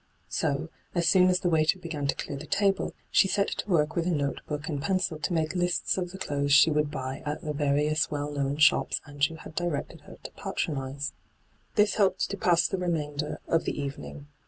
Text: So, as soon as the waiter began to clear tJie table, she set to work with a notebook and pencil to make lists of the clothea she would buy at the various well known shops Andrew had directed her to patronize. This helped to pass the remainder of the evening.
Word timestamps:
So, 0.29 0.69
as 0.95 1.07
soon 1.07 1.29
as 1.29 1.41
the 1.41 1.49
waiter 1.51 1.77
began 1.77 2.07
to 2.07 2.15
clear 2.15 2.35
tJie 2.35 2.49
table, 2.49 2.95
she 3.11 3.27
set 3.27 3.49
to 3.49 3.69
work 3.69 3.95
with 3.95 4.07
a 4.07 4.09
notebook 4.09 4.67
and 4.67 4.81
pencil 4.81 5.19
to 5.19 5.31
make 5.31 5.53
lists 5.53 5.95
of 5.95 6.09
the 6.11 6.17
clothea 6.17 6.49
she 6.49 6.71
would 6.71 6.89
buy 6.89 7.21
at 7.23 7.43
the 7.43 7.53
various 7.53 8.09
well 8.09 8.31
known 8.31 8.57
shops 8.57 8.99
Andrew 9.05 9.35
had 9.37 9.53
directed 9.53 10.01
her 10.07 10.17
to 10.23 10.31
patronize. 10.31 11.13
This 11.75 11.97
helped 11.97 12.31
to 12.31 12.35
pass 12.37 12.67
the 12.67 12.79
remainder 12.79 13.41
of 13.47 13.65
the 13.65 13.79
evening. 13.79 14.25